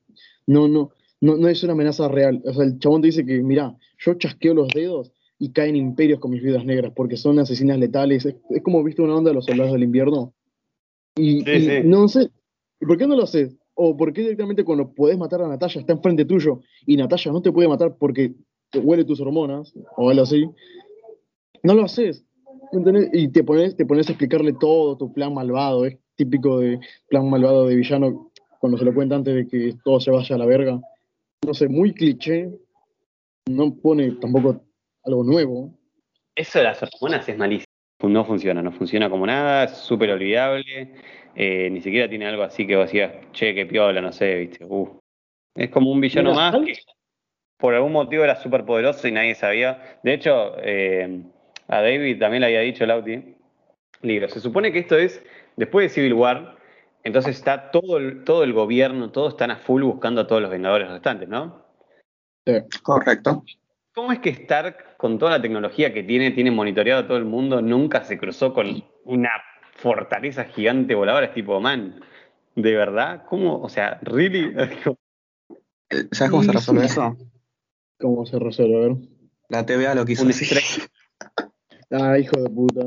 [0.48, 2.42] no, no, no, no es una amenaza real.
[2.46, 6.20] O sea, el chabón te dice que, mira, yo chasqueo los dedos y caen imperios
[6.20, 8.26] con mis vidas negras porque son asesinas letales.
[8.26, 10.34] Es, es como viste una onda de los soldados del invierno.
[11.16, 11.72] Y, Sí, y sí.
[11.84, 12.30] no sé,
[12.80, 13.58] ¿y ¿por qué no lo haces?
[13.74, 17.42] O por qué directamente cuando podés matar a Natalia está enfrente tuyo y Natalia no
[17.42, 18.34] te puede matar porque
[18.70, 20.50] te huele tus hormonas o algo así,
[21.64, 22.26] no lo haces.
[22.72, 23.10] ¿entendés?
[23.14, 26.80] Y te pones, te pones a explicarle todo tu plan malvado, es típico de
[27.10, 30.40] plan malvado de villano cuando se lo cuenta antes de que todo se vaya a
[30.40, 30.80] la verga.
[31.46, 32.50] No sé, muy cliché,
[33.50, 34.64] no pone tampoco
[35.04, 35.74] algo nuevo.
[36.36, 37.66] Eso de las hormonas es malísimo.
[38.04, 40.94] No funciona, no funciona como nada, es súper olvidable.
[41.36, 44.66] eh, ni siquiera tiene algo así que vos decías, che, qué piola, no sé, viste.
[44.66, 45.00] Uh.
[45.56, 46.74] Es como un villano más que
[47.58, 50.00] por algún motivo era súper poderoso y nadie sabía.
[50.04, 51.22] De hecho, eh,
[51.68, 53.36] a David también le había dicho Lauti,
[54.02, 55.24] libro, se supone que esto es
[55.56, 56.58] después de Civil War,
[57.04, 60.52] entonces está todo el, todo el gobierno, todos están a full buscando a todos los
[60.52, 61.66] Vengadores restantes, ¿no?
[62.46, 62.54] Sí.
[62.84, 63.44] Correcto.
[63.94, 67.26] ¿Cómo es que Stark, con toda la tecnología que tiene, tiene monitoreado a todo el
[67.26, 69.32] mundo, nunca se cruzó con una
[69.76, 71.26] fortaleza gigante voladora?
[71.26, 72.00] Es tipo, man,
[72.56, 73.26] ¿de verdad?
[73.28, 73.62] ¿Cómo?
[73.62, 74.54] O sea, ¿really?
[75.90, 77.18] Eh, ¿Sabes cómo se resuelve eso?
[78.00, 78.78] ¿Cómo se resuelve?
[78.78, 78.98] A ver.
[79.50, 80.32] La TVA lo quiso Un.
[81.92, 82.82] Ah, hijo de puta.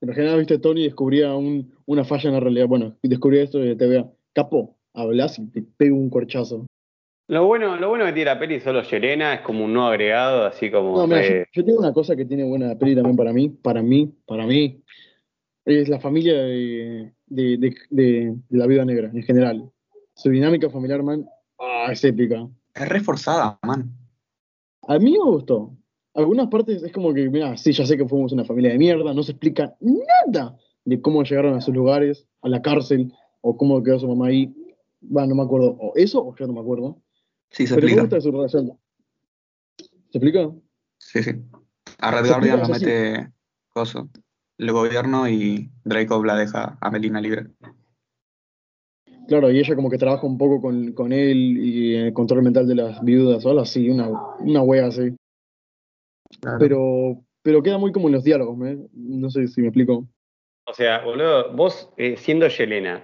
[0.00, 2.66] Imagina, viste, Tony descubría un- una falla en la realidad.
[2.68, 6.66] Bueno, descubría esto y te vea, capo, hablas y te pega un corchazo.
[7.28, 9.86] Lo bueno, lo bueno que tiene la peli es solo Yelena, es como un no
[9.86, 10.96] agregado, así como.
[10.96, 13.48] No, mira, yo, re- yo tengo una cosa que tiene buena peli también para mí,
[13.50, 14.82] para mí, para mí.
[15.66, 19.70] Es la familia de, de, de- de- de la vida negra, en general.
[20.14, 21.26] Su dinámica familiar, man,
[21.58, 22.48] ah, es épica.
[22.74, 23.90] Es reforzada, man.
[24.86, 25.76] A mí me gustó.
[26.18, 29.14] Algunas partes es como que, mira, sí, ya sé que fuimos una familia de mierda,
[29.14, 33.80] no se explica nada de cómo llegaron a sus lugares, a la cárcel, o cómo
[33.84, 34.52] quedó su mamá ahí.
[35.00, 37.00] Bueno, no me acuerdo, o eso, o yo no me acuerdo.
[37.50, 38.16] Sí, se Pero me explica.
[38.16, 38.78] gusta su relación.
[40.10, 40.50] ¿Se explica?
[40.98, 41.30] Sí, sí.
[42.00, 43.32] A Red Guardian lo mete
[43.68, 44.08] coso.
[44.58, 47.46] el gobierno y Draco la deja a Melina libre.
[49.28, 52.66] Claro, y ella como que trabaja un poco con, con él y el control mental
[52.66, 54.08] de las viudas o algo así, una,
[54.40, 55.14] una wea así.
[56.58, 58.78] Pero, pero queda muy como en los diálogos, ¿eh?
[58.92, 60.06] no sé si me explico.
[60.64, 63.02] O sea, boludo, vos eh, siendo Yelena,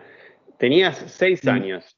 [0.58, 1.48] tenías seis Mm.
[1.48, 1.96] años,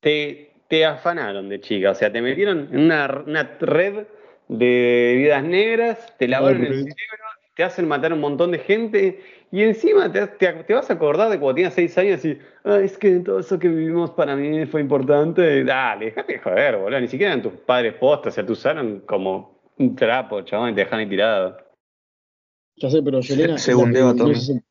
[0.00, 4.06] te, te afanaron de chica, o sea, te metieron en una, una red
[4.48, 8.58] de vidas negras, te lavaron Ay, el cerebro, te hacen matar a un montón de
[8.58, 9.20] gente
[9.52, 12.80] y encima te, te- te vas a acordar de cuando tenías seis años y, ah,
[12.82, 15.62] es que todo eso que vivimos para mí fue importante.
[15.64, 19.00] Dale, déjate de joder, boludo, ni siquiera eran tus padres postas, o sea, te usaron
[19.06, 21.56] como un trapo, chabón, y te dejaron ahí tirado.
[22.76, 23.54] Ya sé, pero Yelena.
[23.54, 24.34] a Tommy.
[24.34, 24.62] no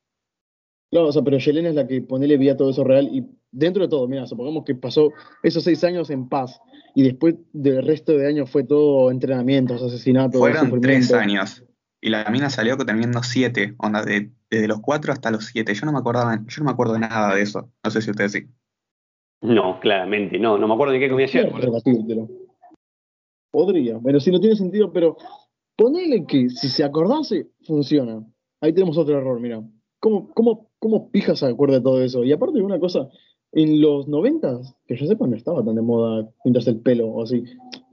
[0.91, 3.25] Claro, o sea, pero Yelena es la que ponele vida a todo eso real y
[3.51, 5.11] dentro de todo, mira, supongamos que pasó
[5.41, 6.59] esos seis años en paz
[6.93, 11.63] y después del resto de años fue todo entrenamientos, asesinatos, Fueron tres años.
[11.99, 15.73] Y la mina salió teniendo siete, onda, de, desde los cuatro hasta los siete.
[15.73, 17.71] Yo no me acordaba, yo no me acuerdo de nada de eso.
[17.83, 18.47] No sé si ustedes sí.
[19.41, 21.51] No, claramente, no, no me acuerdo ni qué comí ayer,
[23.53, 25.15] Podría pero si no tiene sentido, pero
[25.75, 28.25] ponele que si se acordase, funciona.
[28.59, 29.63] Ahí tenemos otro error, mira.
[29.99, 32.23] ¿Cómo, cómo, cómo pija se acuerda de todo eso?
[32.23, 33.07] Y aparte de una cosa,
[33.51, 37.21] en los noventas, que yo sepa, no estaba tan de moda pintarse el pelo o
[37.21, 37.43] así.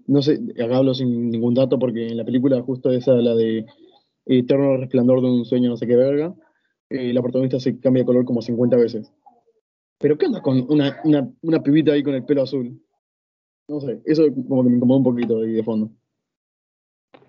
[0.07, 3.67] No sé, acá hablo sin ningún dato porque en la película justo esa, la de
[4.25, 6.35] Eterno Resplandor de un sueño, no sé qué verga,
[6.89, 9.13] eh, la protagonista se cambia de color como 50 veces.
[9.99, 12.81] Pero ¿qué onda con una, una, una pibita ahí con el pelo azul?
[13.71, 15.93] No sé, eso como que me incomoda un poquito ahí de fondo.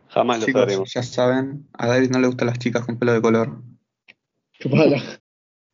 [0.07, 0.91] Jamás lo Chicos, sabremos.
[0.91, 3.61] ya saben, a David no le gustan las chicas con pelo de color.
[4.53, 5.03] Chupala.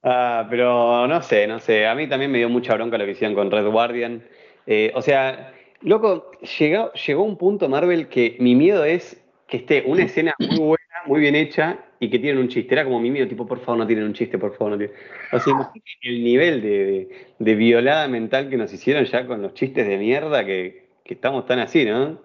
[0.03, 1.87] Ah, pero no sé, no sé.
[1.87, 4.27] A mí también me dio mucha bronca lo que hicieron con Red Guardian.
[4.65, 9.85] Eh, o sea, loco, llegó, llegó un punto Marvel que mi miedo es que esté
[9.87, 12.73] una escena muy buena, muy bien hecha y que tienen un chiste.
[12.73, 14.95] Era como mi miedo, tipo, por favor, no tienen un chiste, por favor, no tienen.
[15.33, 19.41] O sea, imagínate el nivel de, de- de violada mental que nos hicieron ya con
[19.41, 22.21] los chistes de mierda que, que estamos tan así, ¿no?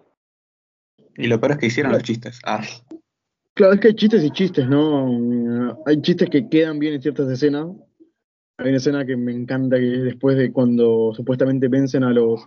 [1.16, 2.40] Y lo peor es que hicieron los chistes.
[2.44, 2.62] Ah,
[3.54, 5.78] Claro, es que hay chistes y chistes, ¿no?
[5.84, 7.66] Hay chistes que quedan bien en ciertas escenas.
[8.56, 12.42] Hay una escena que me encanta que es después de cuando supuestamente vencen a los.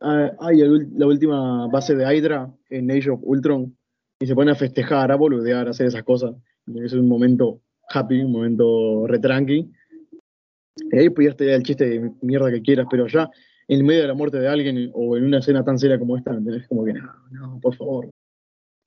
[0.00, 3.76] ah, Ay, el ul- la última base de Hydra en Age of Ultron.
[4.18, 6.34] Y se ponen a festejar, a boludear, a hacer esas cosas.
[6.66, 9.70] Es un momento happy, un momento retranqui.
[10.90, 13.30] Y ahí podías tener el chiste de mierda que quieras, pero ya
[13.68, 16.32] en medio de la muerte de alguien o en una escena tan seria como esta,
[16.32, 16.66] ¿me entendés?
[16.68, 18.08] Como que no, no, por favor.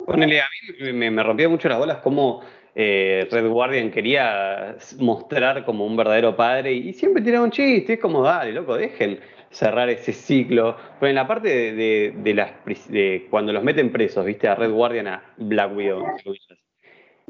[0.05, 0.45] Ponele, a
[0.79, 2.41] mí me, me rompía mucho las bolas cómo
[2.75, 7.99] eh, Red Guardian quería mostrar como un verdadero padre y, siempre tiraba un chiste, es
[7.99, 10.75] como, dale, loco, dejen cerrar ese ciclo.
[10.99, 12.51] Pero en la parte de, de- las
[12.89, 16.03] de cuando los meten presos, viste, a Red Guardian, a Black Widow,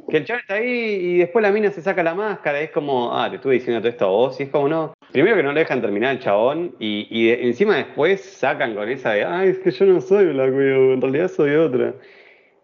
[0.10, 3.16] que el chaval está ahí y después la mina se saca la máscara, es como,
[3.18, 4.94] ah, te estuve diciendo todo esto a vos, y es como, no.
[5.12, 8.88] Primero que no le dejan terminar el chabón, y, y de- encima después sacan con
[8.90, 11.94] esa de, ay, es que yo no soy Black Widow, en realidad soy otra.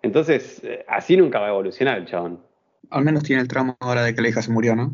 [0.02, 2.42] Entonces, eh, así nunca va a evolucionar el chabón.
[2.90, 4.94] al menos tiene el tramo ahora de que la hija se murió, ¿no?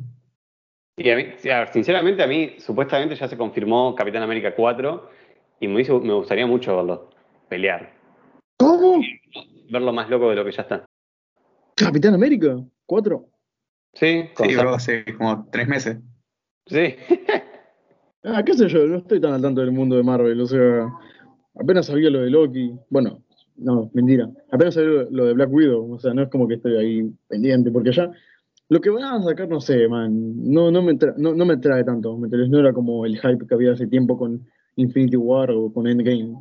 [0.97, 5.09] Y a mí, a ver, sinceramente, a mí supuestamente ya se confirmó Capitán América 4
[5.59, 7.09] y me, hizo- me gustaría mucho verlo
[7.49, 7.93] pelear.
[8.57, 8.99] ¿Cómo?
[9.69, 10.85] Verlo más loco de lo que ya está.
[11.77, 12.59] ¿Capitán América?
[12.85, 13.29] ¿Cuatro?
[13.93, 15.97] Sí, Sí, bro, hace como tres meses.
[16.65, 16.95] sí.
[18.23, 20.91] Ah, qué sé yo, no estoy tan al tanto del mundo de Marvel, o sea,
[21.55, 23.23] apenas sabía lo de Loki, bueno,
[23.55, 26.75] no, mentira, apenas sabía lo, de Black Widow, o sea, no es como que estoy
[26.75, 28.11] ahí pendiente, porque ya,
[28.69, 30.11] lo que van a sacar, no sé, man,
[30.51, 32.49] no, no, me, tra- no, no me trae tanto, ¿me entendés?
[32.49, 36.35] No era como el hype que había hace tiempo con Infinity War o con Endgame.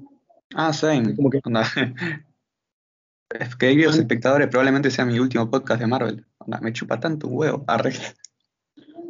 [0.56, 1.14] Ah, same.
[1.14, 1.40] Como que-.
[3.40, 6.24] Es que queridos espectadores, probablemente sea mi último podcast de Marvel.
[6.38, 7.64] Onda, me chupa tanto un huevo.
[7.66, 7.92] Arre.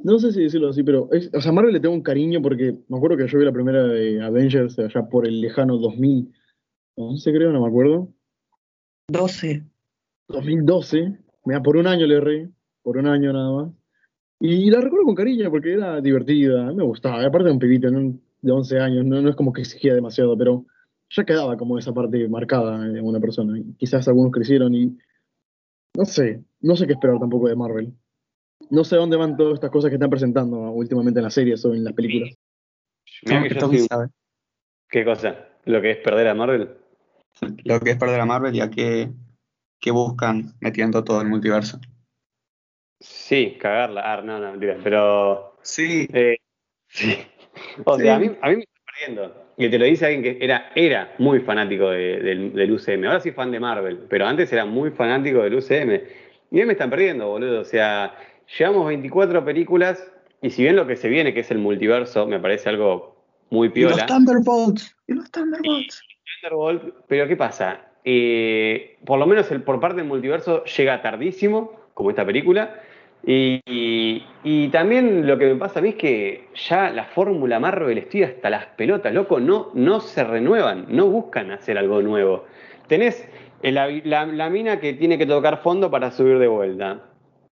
[0.03, 2.41] No sé si decirlo así, pero, es, o sea, a Marvel le tengo un cariño
[2.41, 6.33] porque me acuerdo que yo vi la primera de Avengers allá por el lejano 2000,
[6.95, 8.09] 11 creo, no me acuerdo.
[9.09, 9.65] 12.
[10.29, 12.51] 2012, mira, por un año le erré,
[12.83, 13.73] por un año nada más.
[14.41, 17.25] Y la recuerdo con cariño porque era divertida, me gustaba.
[17.25, 18.19] Aparte de un pibito ¿no?
[18.43, 20.67] de 11 años, no, no es como que exigía demasiado, pero
[21.11, 23.61] ya quedaba como esa parte marcada en una persona.
[23.79, 24.97] Quizás algunos crecieron y
[25.97, 27.93] no sé, no sé qué esperar tampoco de Marvel.
[28.71, 31.75] No sé dónde van todas estas cosas que están presentando últimamente en las series o
[31.75, 32.35] en las películas.
[33.27, 34.09] Como que que yo
[34.89, 35.49] ¿Qué cosa?
[35.65, 36.77] ¿Lo que es perder a Marvel?
[37.65, 39.11] lo que es perder a Marvel y a qué,
[39.81, 41.79] qué buscan metiendo todo el multiverso.
[43.01, 44.03] Sí, cagarla.
[44.13, 44.79] Ah, no, no, mentira.
[44.83, 45.57] Pero.
[45.63, 46.39] Sí, eh,
[46.89, 47.15] sí.
[47.85, 48.03] O Sí.
[48.03, 48.65] sea, a mí, a mí
[48.99, 49.47] perdiendo.
[49.57, 53.05] Y te lo dice alguien que era, era muy fanático de- del, del UCM.
[53.07, 56.03] Ahora sí fan de Marvel, pero antes era muy fanático del UCM.
[56.51, 57.61] Y hoy me están perdiendo, boludo.
[57.61, 58.15] O sea,
[58.59, 60.07] llevamos 24 películas
[60.43, 63.17] y si bien lo que se viene, que es el multiverso, me parece algo
[63.51, 63.95] muy piola.
[63.95, 64.97] Y los Thunderbolts.
[65.09, 66.03] Y los Thunderbolts.
[66.43, 67.81] Thunderbolt, pero ¿qué pasa?
[68.05, 72.81] Eh, por lo menos el, por parte del multiverso llega tardísimo, como esta película.
[73.29, 78.23] Y, también lo que me pasa a mí es que ya la fórmula Marvel estoy
[78.23, 82.45] hasta las pelotas, loco, no, no se renuevan, no buscan hacer algo nuevo.
[82.87, 83.29] Tenés
[83.63, 87.01] la, la- la mina que tiene que tocar fondo para subir de vuelta.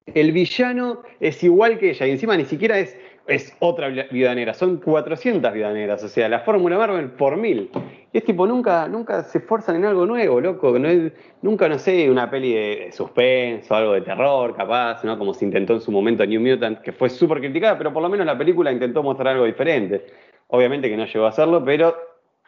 [0.06, 4.34] El villano es igual que ella, y encima ni siquiera es, es otra vi- viuda
[4.34, 7.70] negra, son 400 viudas negras, o sea, la fórmula Marvel por mil.
[8.12, 10.78] Y es tipo, nunca, nunca se esfuerzan en algo nuevo, loco.
[10.78, 15.18] No es- nunca, no sé, una peli de suspenso, algo de terror, capaz, ¿no?
[15.18, 18.08] Como se intentó en su momento New Mutant, que fue súper criticada, pero por lo
[18.08, 20.06] menos la película intentó mostrar algo diferente.
[20.48, 21.96] Obviamente que no llegó a hacerlo, pero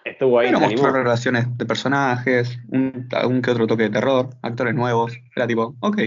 [0.04, 4.74] estuvo ahí, Pero mostró relaciones de personajes, un, un que otro toque de terror, actores
[4.74, 5.18] nuevos.
[5.34, 5.98] Era tipo, ok,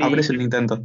[0.00, 0.82] aprecio el intento.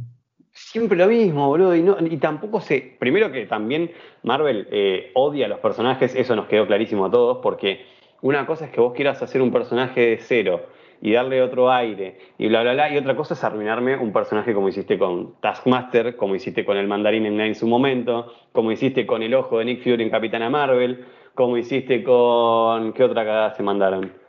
[0.54, 1.74] Siempre lo mismo, boludo.
[1.74, 2.96] Y, no, y tampoco sé.
[3.00, 3.90] Primero que también
[4.22, 7.84] Marvel eh, odia a los personajes, eso nos quedó clarísimo a todos, porque
[8.22, 10.66] una cosa es que vos quieras hacer un personaje de cero
[11.02, 12.94] y darle otro aire y bla, bla, bla.
[12.94, 16.86] Y otra cosa es arruinarme un personaje como hiciste con Taskmaster, como hiciste con el
[16.86, 20.50] Mandarín en, en su momento, como hiciste con el ojo de Nick Fury en Capitana
[20.50, 22.92] Marvel, como hiciste con.
[22.92, 24.23] ¿Qué otra cagada se mandaron?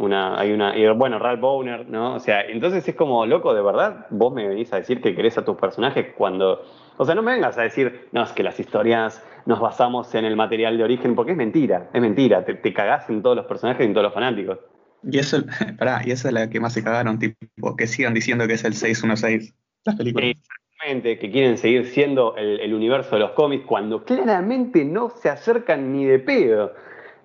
[0.00, 2.14] Una, hay una, y bueno, Ralph Bowner, ¿no?
[2.14, 5.36] O sea, entonces es como, loco, de verdad, vos me venís a decir que querés
[5.36, 6.64] a tus personajes cuando.
[6.96, 10.24] O sea, no me vengas a decir, no, es que las historias nos basamos en
[10.24, 12.44] el material de origen, porque es mentira, es mentira.
[12.46, 14.58] Te, te cagás en todos los personajes y en todos los fanáticos.
[15.02, 15.38] Y eso,
[15.78, 18.64] pará, y esa es la que más se cagaron, tipo, que sigan diciendo que es
[18.64, 19.54] el 616.
[19.84, 20.30] Las películas.
[20.30, 25.28] Exactamente, que quieren seguir siendo el, el universo de los cómics cuando claramente no se
[25.28, 26.72] acercan ni de pedo.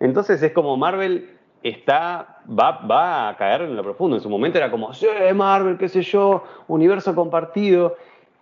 [0.01, 1.34] Entonces es como Marvel
[1.69, 4.15] está, va, va a caer en lo profundo.
[4.15, 7.95] En su momento era como, sí, Marvel, qué sé yo, universo compartido.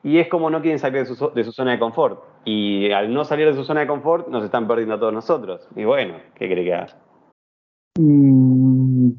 [0.03, 2.21] Y es como no quieren salir de su, de su zona de confort.
[2.43, 5.67] Y al no salir de su zona de confort, nos están perdiendo a todos nosotros.
[5.75, 6.97] Y bueno, ¿qué cree que haga?
[7.97, 9.11] Mm,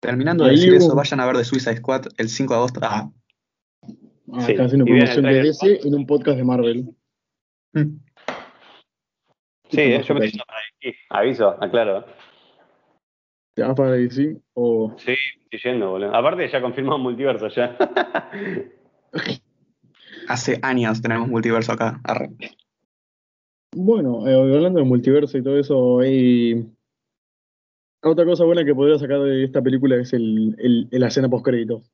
[0.00, 2.80] Terminando de decir eso, vayan a ver The Suicide Squad el 5 de agosto.
[2.82, 3.10] Ah,
[4.32, 5.42] ah, Sí, haciendo promoción de.
[5.42, 6.94] DC en un podcast de Marvel.
[7.72, 7.98] mm.
[9.68, 10.94] Sí, eh, yo me estoy para ahí.
[11.10, 12.04] Aviso, aclaro.
[13.56, 14.36] ¿Te vas para DC?
[14.52, 14.94] O...
[14.98, 15.14] Sí,
[15.50, 16.14] estoy yendo, boludo.
[16.14, 17.74] Aparte ya confirmado multiverso ya.
[20.28, 21.98] hace años tenemos multiverso acá.
[22.04, 22.28] Arre.
[23.74, 26.70] Bueno, eh, hablando de multiverso y todo eso, hay...
[28.02, 31.46] Otra cosa buena que podría sacar de esta película es el, el- la escena post
[31.46, 31.90] créditos.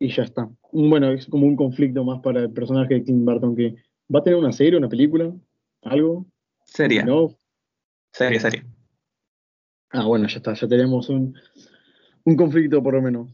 [0.00, 0.50] Y ya está.
[0.72, 3.76] Bueno, es como un conflicto más para el personaje de Tim Burton que
[4.12, 5.32] va a tener una serie, una película,
[5.82, 6.26] algo,
[6.64, 7.30] Serie, ¿no?
[8.12, 8.64] serie, serie.
[9.90, 11.34] Ah, bueno, ya está, ya tenemos un,
[12.24, 13.32] un conflicto por lo menos.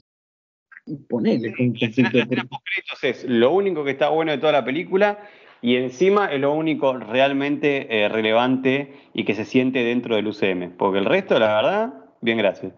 [1.08, 2.48] Ponele un La escena, conflicto.
[2.48, 5.18] postcréditos es lo único que está bueno de toda la película
[5.60, 10.76] y encima es lo único realmente eh, relevante y que se siente dentro del UCM.
[10.76, 12.72] Porque el resto, la verdad, bien gracias.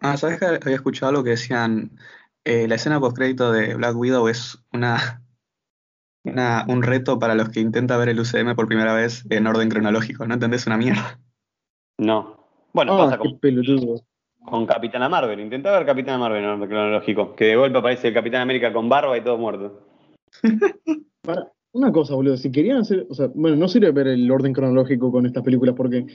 [0.00, 1.90] Ah, ¿sabes que había escuchado algo que decían?
[2.44, 5.22] eh, la escena postcrédito de Black Widow es una,
[6.24, 9.68] una, un reto para los que intentan ver el UCM por primera vez en orden
[9.68, 10.26] cronológico.
[10.26, 11.20] ¿No entendés una mierda?
[11.98, 12.39] No.
[12.72, 13.38] Bueno, Ah, pasa con,
[14.44, 15.40] con Capitana Marvel.
[15.40, 17.34] Intenta ver Capitana Marvel en orden cronológico.
[17.34, 19.80] Que de golpe aparece el Capitán América con barba y todo muerto.
[21.22, 24.52] Para, una cosa, boludo, si querían hacer, o sea, bueno, no sirve ver el orden
[24.52, 26.06] cronológico con estas películas porque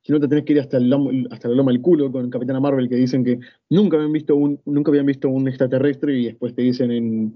[0.00, 2.30] si no te tenés que ir hasta el lomo- hasta la loma del culo con
[2.30, 3.38] Capitana Marvel que dicen que
[3.70, 7.34] nunca habían visto un, nunca habían visto un extraterrestre y después te dicen en,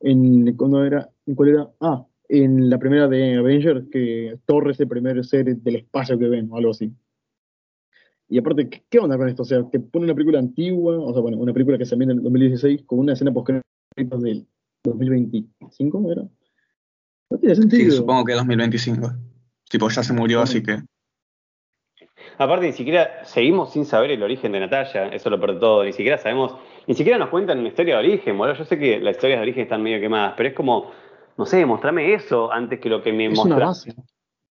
[0.00, 1.08] en ¿cuándo era?
[1.26, 1.70] ¿En cuál era?
[1.80, 6.28] Ah, en la primera de Avengers que Thor es el primer ser del espacio que
[6.28, 6.90] ven o algo así.
[8.34, 9.42] Y aparte, ¿qué, onda con esto?
[9.42, 12.14] O sea, te pone una película antigua, o sea, bueno, una película que se ambienta
[12.14, 13.50] en el 2016 con una escena post
[13.96, 14.44] del
[14.82, 16.22] 2025, ¿era?
[17.30, 17.92] No tiene Sí, sentido.
[17.92, 19.12] supongo que 2025.
[19.70, 20.82] Tipo, ya se murió, así que.
[22.36, 25.84] Aparte, ni siquiera seguimos sin saber el origen de Natalia, eso lo peor de todo,
[25.84, 26.56] ni siquiera sabemos,
[26.88, 28.56] ni siquiera nos cuentan una historia de origen, boludo.
[28.56, 30.90] Yo sé que las historias de origen están medio quemadas, pero es como,
[31.38, 33.94] no sé, mostrame eso antes que lo que me base.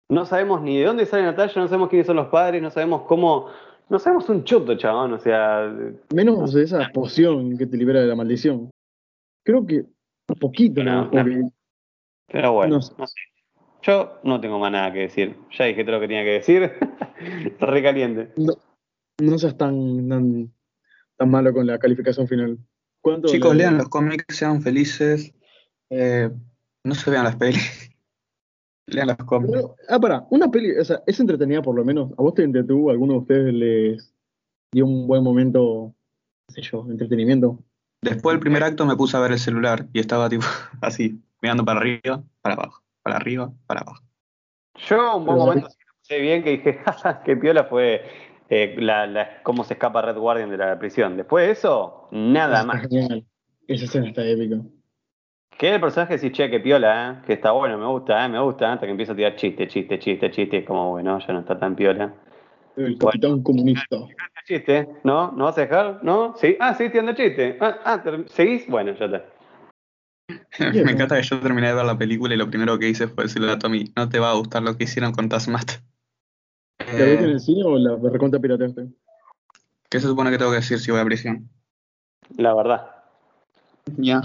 [0.08, 3.02] No sabemos ni de dónde sale Natalia, no sabemos quiénes son los padres, no sabemos
[3.08, 3.48] cómo,
[3.88, 5.72] no sabemos un choto, chabón, o sea,
[6.14, 8.70] Menos de esa poción que te libera de la maldición.
[9.44, 9.84] Creo que
[10.28, 11.10] un poquito, No, ¿no?
[11.10, 11.42] Porque
[12.28, 13.14] pero bueno, No no sé.
[13.14, 13.20] sé.
[13.82, 16.72] Yo no tengo más nada que decir, ya dije todo lo que tenía que decir,
[17.60, 18.30] re caliente.
[18.36, 18.54] no,
[19.20, 20.52] no seas tan, tan,
[21.16, 22.58] tan malo con la calificación final.
[23.02, 25.34] ¿Cuánto Chicos, le- lean los cómics, sean felices.
[25.90, 26.30] eh,
[26.84, 27.81] no se vean las pelis.
[28.86, 29.52] Lean los cómics.
[29.52, 32.10] Pero, ah, pará, una peli, o sea, es entretenida por lo menos.
[32.18, 32.90] ¿A vos te entretuvo?
[32.90, 34.14] ¿Alguno de ustedes les
[34.72, 35.94] dio un buen momento,
[36.48, 37.58] qué sé yo, entretenimiento?
[38.02, 40.44] Después del primer acto me puse a ver el celular y estaba tipo
[40.80, 44.02] así, mirando para arriba, para abajo, para arriba, para abajo.
[44.88, 48.02] Yo un buen momento sí lo sé bien que dije, jaja, qué piola fue
[48.48, 51.16] eh, la, la- cómo se escapa Red Guardian de la prisión.
[51.16, 52.82] Después de eso, nada más.
[52.82, 53.24] genial.
[53.68, 54.56] Esa escena está épica.
[55.62, 57.22] Que el personaje sí, che, qué piola, ¿eh?
[57.24, 58.28] que está bueno, me gusta, ¿eh?
[58.28, 61.32] me gusta, hasta que empieza a tirar chiste, chiste, chiste, chiste, es como, bueno, ya
[61.32, 62.12] no está tan piola.
[62.74, 63.96] El capitán comunista.
[64.44, 65.30] Chiste, ¿no?
[65.30, 66.00] ¿No vas a dejar?
[66.02, 66.34] ¿No?
[66.36, 66.56] ¿Sí?
[66.58, 67.58] Ah, sí, tirando chiste.
[67.60, 68.66] Ah, ah, ¿seguís?
[68.66, 69.24] Bueno, ya está.
[70.84, 73.22] Me encanta que yo terminé de ver la película y lo primero que hice fue
[73.22, 75.80] decirle a Tommy, no te va a gustar lo que hicieron con Tasmat.
[76.80, 78.88] ¿La viste en Eh, el cine o la recontra pirateaste?
[79.88, 81.48] ¿Qué se supone que tengo que decir si voy a prisión?
[82.36, 82.84] La verdad.
[83.96, 84.22] Ya.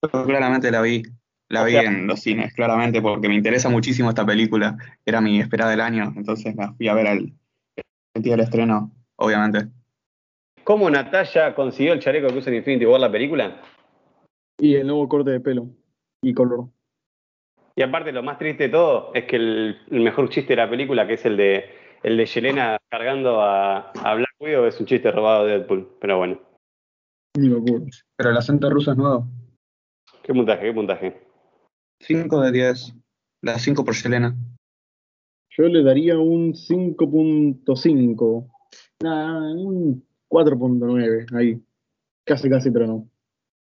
[0.00, 1.02] Pero claramente la vi.
[1.50, 4.76] La O vi sea- en los cines, claramente, porque me interesa muchísimo esta película.
[5.06, 7.32] Era mi esperada del año, entonces la fui a ver al,
[8.14, 9.68] el día del estreno, obviamente.
[10.62, 13.62] ¿Cómo Natalia consiguió el chaleco que usa en Infinity War la película?
[14.60, 15.68] Y el nuevo corte de pelo
[16.22, 16.66] y color.
[17.74, 20.68] Y aparte, lo más triste de todo es que el, el mejor chiste de la
[20.68, 21.64] película, que es el de
[22.02, 25.88] el de Yelena cargando a, a Black Widow, es un chiste robado de Deadpool.
[26.00, 26.38] Pero bueno,
[27.38, 27.86] Ni me acuerdo.
[28.16, 29.26] Pero el acento ruso es nuevo.
[30.28, 31.20] Qué puntaje, qué puntaje.
[32.00, 32.94] 5 de 10.
[33.40, 34.36] La 5 por Selena.
[35.56, 38.50] Yo le daría un 5.5.
[39.02, 41.34] Nah, un 4.9.
[41.34, 41.58] Ahí.
[42.24, 43.08] Casi, casi, pero no.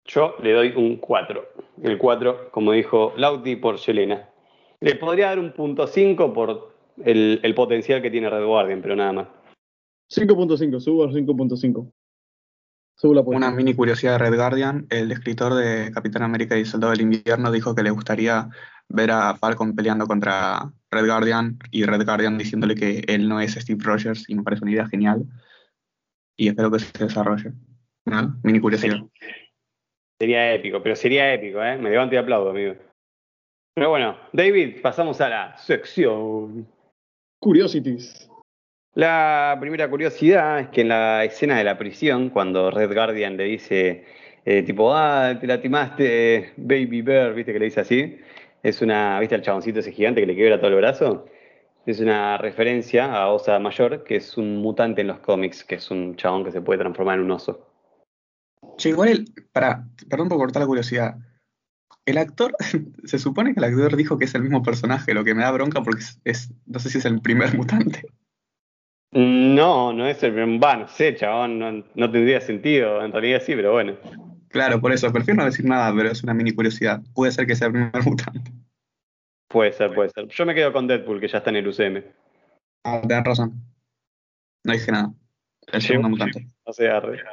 [0.05, 1.43] Yo le doy un 4.
[1.83, 4.29] El 4, como dijo Lauti, por Yelena.
[4.79, 6.73] Le podría dar un punto 5 por
[7.03, 9.27] el, el potencial que tiene Red Guardian, pero nada más.
[10.09, 10.79] 5.5.
[10.79, 11.91] Subo a 5.5.
[12.95, 13.21] Apuesta.
[13.25, 17.51] Una mini curiosidad de Red Guardian, el escritor de Capitán América y Soldado del Invierno
[17.51, 18.49] dijo que le gustaría
[18.87, 23.53] ver a Falcon peleando contra Red Guardian y Red Guardian diciéndole que él no es
[23.53, 25.25] Steve Rogers y me parece una idea genial.
[26.37, 27.51] Y espero que se desarrolle.
[28.05, 28.39] ¿No?
[28.43, 28.99] Mini curiosidad.
[30.19, 31.77] Sería épico, pero sería épico, ¿eh?
[31.77, 32.75] Me levanto y aplaudo, amigo.
[33.75, 36.67] Pero bueno, David, pasamos a la sección.
[37.39, 38.29] Curiosities.
[38.95, 43.45] La primera curiosidad es que en la escena de la prisión, cuando Red Guardian le
[43.45, 44.05] dice,
[44.45, 48.19] eh, tipo, ah, te lastimaste, Baby Bear, viste que le dice así,
[48.61, 51.25] es una, viste al chaboncito ese gigante que le quiebra todo el brazo,
[51.87, 55.89] es una referencia a Osa Mayor, que es un mutante en los cómics, que es
[55.89, 57.67] un chabón que se puede transformar en un oso.
[58.77, 59.25] Che, igual el.
[59.51, 61.15] Pará, perdón por cortar la curiosidad.
[62.05, 62.55] El actor,
[63.03, 65.51] se supone que el actor dijo que es el mismo personaje, lo que me da
[65.51, 68.03] bronca porque es- no sé si es el primer mutante.
[69.13, 73.55] No, no es el va, no sé, chabón, no, no tendría sentido, en realidad sí,
[73.55, 73.95] pero bueno.
[74.49, 77.01] Claro, por eso, prefiero no decir nada, pero es una mini curiosidad.
[77.13, 78.51] Puede ser que sea el primer mutante.
[79.49, 80.27] Puede ser, puede ser.
[80.27, 82.03] Yo me quedo con Deadpool, que ya está en el UCM.
[82.85, 83.53] Ah, tenés razón.
[84.63, 85.13] No dije nada.
[85.71, 85.87] El Sí.
[85.89, 86.47] segundo mutante.
[86.63, 87.23] O sea, re-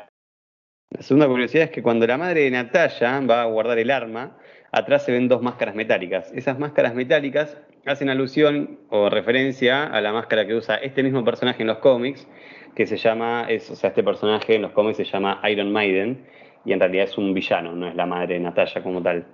[0.90, 4.37] La segunda curiosidad es que cuando la madre de Natalia va a guardar el arma,
[4.73, 6.31] atrás se ven dos máscaras metálicas.
[6.33, 11.62] Esas máscaras metálicas hacen alusión o referencia a la máscara que usa este mismo personaje
[11.62, 12.29] en los cómics,
[12.75, 16.27] que se llama, es, o sea, este personaje en los cómics se llama Iron Maiden,
[16.64, 19.27] y en realidad es un villano, no es la madre de Natalia como tal.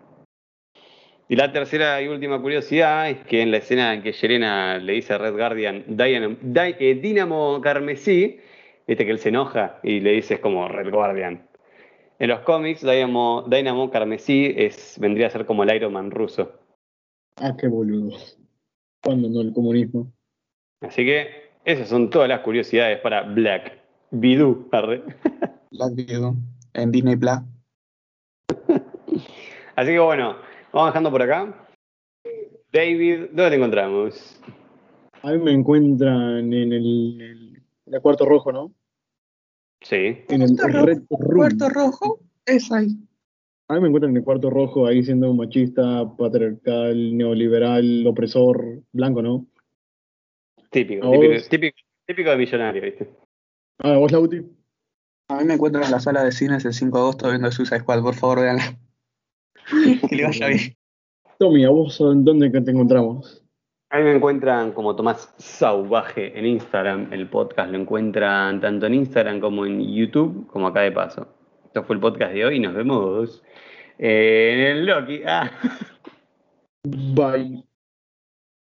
[1.29, 4.93] Y la tercera y última curiosidad es que en la escena en que Yelena le
[4.93, 8.39] dice a Red Guardian eh, Dynamo Carmesí,
[8.87, 11.49] viste que él se enoja y le dice es como Red Guardian.
[12.21, 16.53] En los cómics, Dynamo, Dynamo Carmesí es, vendría a ser como el Iron Man ruso.
[17.37, 18.16] Ah, qué boludo.
[19.03, 20.12] ¿Cuándo no el comunismo?
[20.81, 21.29] Así que
[21.64, 23.79] esas son todas las curiosidades para Black
[24.11, 24.68] Bidú.
[24.72, 25.03] arre.
[25.70, 26.37] Black Widow
[26.75, 27.38] en Disney Plus.
[29.77, 30.37] Así que bueno,
[30.72, 31.66] vamos dejando por acá.
[32.72, 34.40] David, ¿dónde te encontramos?
[35.22, 38.72] A mí me encuentran en el, el, en el cuarto rojo, ¿no?
[39.83, 40.25] Sí.
[40.29, 41.37] En el Cuarto rojo, Red Room.
[41.37, 42.96] Puerto Rojo, es ahí.
[43.69, 48.83] A mí me encuentran en el cuarto rojo ahí siendo un machista, patriarcal, neoliberal, opresor,
[48.93, 49.47] blanco, ¿no?
[50.71, 53.11] Típico, ¿A típico, típico, típico de millonario, ¿viste?
[53.79, 54.43] Ah, vos, Lauti.
[55.29, 57.81] A mí me encuentran en la sala de cines el 5 de agosto viendo Suicide
[57.81, 58.79] Squad, por favor, véanla.
[60.09, 60.77] que le vaya bien.
[61.39, 63.45] Tommy, ¿a vos en dónde te encontramos?
[63.91, 67.12] A mí me encuentran como Tomás Sauvaje en Instagram.
[67.12, 71.36] El podcast lo encuentran tanto en Instagram como en YouTube, como acá de paso.
[71.77, 73.43] Esto fue el podcast de hoy nos vemos
[73.99, 75.20] eh, en el Loki.
[75.27, 75.51] Ah.
[76.85, 77.66] Bye.